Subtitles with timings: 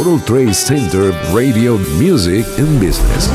[0.00, 3.28] World Trade Center Radio Music and Business.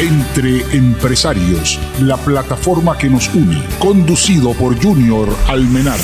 [0.00, 5.98] Entre Empresarios, la plataforma que nos une, conducido por Junior Almenar.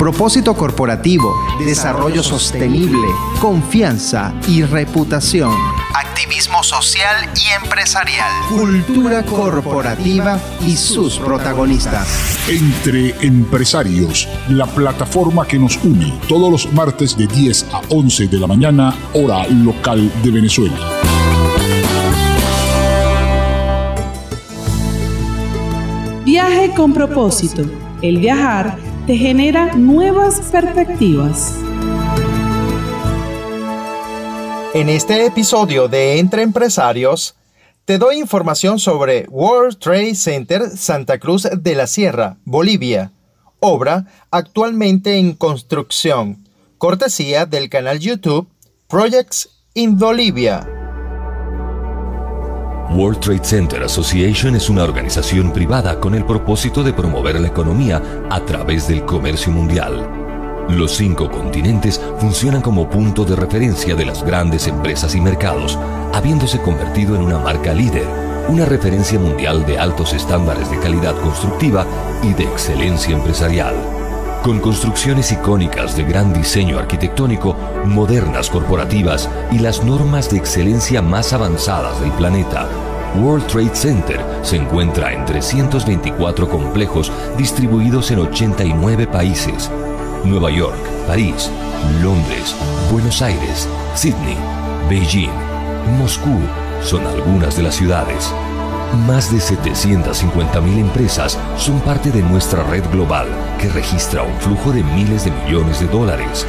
[0.00, 1.32] Propósito corporativo,
[1.64, 3.06] desarrollo sostenible,
[3.40, 5.73] confianza y reputación.
[5.96, 8.32] Activismo social y empresarial.
[8.48, 12.08] Cultura corporativa y sus protagonistas.
[12.48, 18.40] Entre Empresarios, la plataforma que nos une, todos los martes de 10 a 11 de
[18.40, 20.76] la mañana, hora local de Venezuela.
[26.24, 27.62] Viaje con propósito.
[28.02, 31.54] El viajar te genera nuevas perspectivas.
[34.74, 37.36] En este episodio de Entre Empresarios,
[37.84, 43.12] te doy información sobre World Trade Center Santa Cruz de la Sierra, Bolivia,
[43.60, 48.48] obra actualmente en construcción, cortesía del canal YouTube
[48.88, 50.68] Projects in Bolivia.
[52.90, 58.02] World Trade Center Association es una organización privada con el propósito de promover la economía
[58.28, 60.23] a través del comercio mundial.
[60.68, 65.78] Los cinco continentes funcionan como punto de referencia de las grandes empresas y mercados,
[66.12, 68.06] habiéndose convertido en una marca líder,
[68.48, 71.86] una referencia mundial de altos estándares de calidad constructiva
[72.22, 73.74] y de excelencia empresarial.
[74.42, 81.32] Con construcciones icónicas de gran diseño arquitectónico, modernas corporativas y las normas de excelencia más
[81.34, 82.68] avanzadas del planeta,
[83.16, 89.70] World Trade Center se encuentra en 324 complejos distribuidos en 89 países.
[90.24, 91.50] Nueva York, París,
[92.02, 92.56] Londres,
[92.90, 94.36] Buenos Aires, Sydney,
[94.88, 95.30] Beijing,
[95.98, 96.40] Moscú
[96.82, 98.32] son algunas de las ciudades.
[99.06, 103.26] Más de 750.000 empresas son parte de nuestra red global
[103.60, 106.46] que registra un flujo de miles de millones de dólares.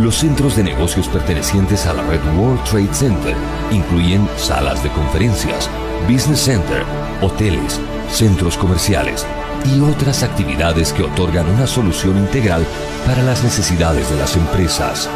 [0.00, 3.36] Los centros de negocios pertenecientes a la red World Trade Center
[3.70, 5.68] incluyen salas de conferencias,
[6.08, 6.84] business center,
[7.20, 9.26] hoteles, centros comerciales
[9.64, 12.64] y otras actividades que otorgan una solución integral
[13.06, 15.08] para las necesidades de las empresas.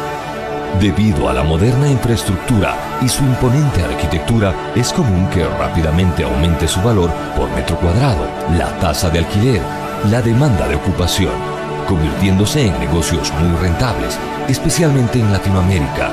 [0.79, 6.81] Debido a la moderna infraestructura y su imponente arquitectura, es común que rápidamente aumente su
[6.81, 8.27] valor por metro cuadrado,
[8.57, 9.61] la tasa de alquiler,
[10.09, 11.33] la demanda de ocupación,
[11.87, 14.17] convirtiéndose en negocios muy rentables,
[14.47, 16.09] especialmente en Latinoamérica.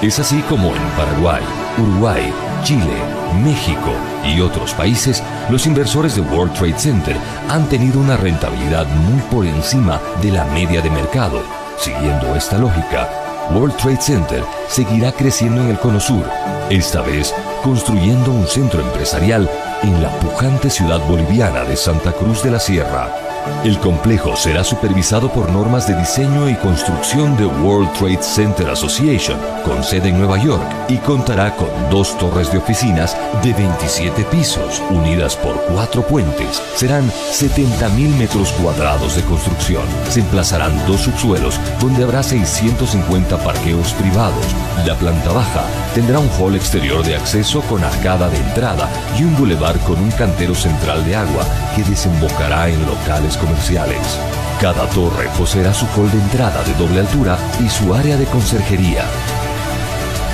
[0.00, 1.42] Es así como en Paraguay,
[1.78, 2.32] Uruguay,
[2.64, 2.96] Chile,
[3.42, 3.92] México
[4.24, 7.16] y otros países, los inversores de World Trade Center
[7.48, 11.42] han tenido una rentabilidad muy por encima de la media de mercado.
[11.78, 13.08] Siguiendo esta lógica,
[13.52, 16.24] World Trade Center seguirá creciendo en el Cono Sur,
[16.68, 19.48] esta vez construyendo un centro empresarial
[19.82, 23.27] en la pujante ciudad boliviana de Santa Cruz de la Sierra.
[23.64, 29.38] El complejo será supervisado por normas de diseño y construcción de World Trade Center Association,
[29.64, 34.80] con sede en Nueva York, y contará con dos torres de oficinas de 27 pisos,
[34.90, 36.62] unidas por cuatro puentes.
[36.76, 39.84] Serán 70.000 metros cuadrados de construcción.
[40.08, 44.46] Se emplazarán dos subsuelos, donde habrá 650 parqueos privados.
[44.86, 48.88] La planta baja tendrá un hall exterior de acceso con arcada de entrada
[49.18, 51.44] y un bulevar con un cantero central de agua
[51.74, 54.18] que desembocará en locales comerciales.
[54.60, 59.04] Cada torre poseerá su hall de entrada de doble altura y su área de conserjería.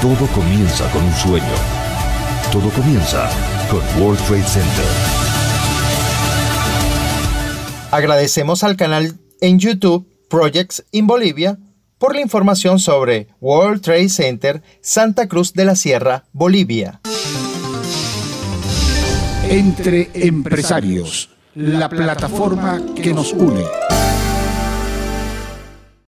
[0.00, 1.54] Todo comienza con un sueño.
[2.52, 3.28] Todo comienza
[3.70, 4.84] con World Trade Center.
[7.90, 11.58] Agradecemos al canal en YouTube Projects in Bolivia
[11.98, 17.00] por la información sobre World Trade Center Santa Cruz de la Sierra, Bolivia.
[19.48, 23.83] Entre Empresarios, la plataforma que nos une.